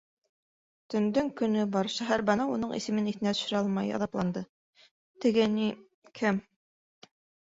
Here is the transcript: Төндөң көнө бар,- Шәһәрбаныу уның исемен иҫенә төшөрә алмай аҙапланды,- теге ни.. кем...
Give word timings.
Төндөң 0.93 1.27
көнө 1.41 1.65
бар,- 1.73 1.89
Шәһәрбаныу 1.95 2.53
уның 2.53 2.71
исемен 2.77 3.11
иҫенә 3.11 3.33
төшөрә 3.37 3.59
алмай 3.63 3.91
аҙапланды,- 3.97 4.43
теге 5.27 5.45
ни.. 5.59 5.67
кем... 6.21 6.41